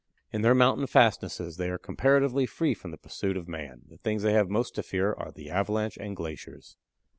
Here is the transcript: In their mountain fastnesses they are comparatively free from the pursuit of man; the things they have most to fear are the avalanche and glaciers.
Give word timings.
In 0.33 0.41
their 0.41 0.55
mountain 0.55 0.87
fastnesses 0.87 1.57
they 1.57 1.69
are 1.69 1.77
comparatively 1.77 2.47
free 2.47 2.73
from 2.73 2.89
the 2.89 2.97
pursuit 2.97 3.37
of 3.37 3.47
man; 3.47 3.83
the 3.87 3.97
things 3.97 4.23
they 4.23 4.33
have 4.33 4.49
most 4.49 4.73
to 4.73 4.81
fear 4.81 5.13
are 5.13 5.31
the 5.31 5.51
avalanche 5.51 5.95
and 6.01 6.15
glaciers. 6.15 6.75